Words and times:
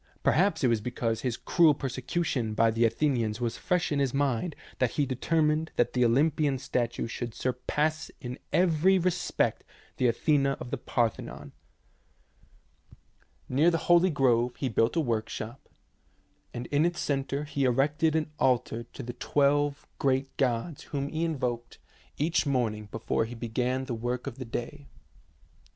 Perhaps 0.23 0.63
it 0.63 0.67
was 0.67 0.81
because 0.81 1.21
his 1.21 1.37
cruel 1.37 1.75
persecu 1.75 2.25
tion 2.25 2.55
by 2.55 2.71
the 2.71 2.85
Athenians 2.85 3.39
was 3.39 3.55
fresh 3.59 3.91
in 3.91 3.99
his 3.99 4.15
mind 4.15 4.55
that 4.79 4.93
he 4.93 5.05
determined 5.05 5.69
that 5.75 5.93
the 5.93 6.03
Olympian 6.03 6.57
statue 6.57 7.05
should 7.05 7.35
surpass 7.35 8.09
in 8.19 8.39
every 8.51 8.97
respect 8.97 9.63
the 9.97 10.07
Athena 10.07 10.57
of 10.59 10.71
the 10.71 10.77
Par 10.79 11.11
thenon. 11.11 11.51
Near 13.47 13.69
the 13.69 13.77
holy 13.91 14.09
grove 14.09 14.55
he 14.55 14.69
built 14.69 14.95
a 14.95 14.99
workshop, 14.99 15.69
and 16.51 16.65
in 16.71 16.83
its 16.83 16.99
centre 16.99 17.43
he 17.43 17.63
erected 17.65 18.15
an 18.15 18.31
altar 18.39 18.85
to 18.93 19.03
the 19.03 19.13
twelve 19.13 19.63
90 19.63 19.67
THE 19.67 19.77
SEVEN 19.77 19.85
WONDERS 19.85 19.97
great 20.33 20.37
gods 20.37 20.83
whom 20.85 21.09
he 21.09 21.23
invoked 21.23 21.77
each 22.17 22.47
morning 22.47 22.87
before 22.89 23.25
he 23.25 23.35
began 23.35 23.85
the 23.85 23.93
work 23.93 24.25
of 24.25 24.39
the 24.39 24.45
day. 24.45 24.87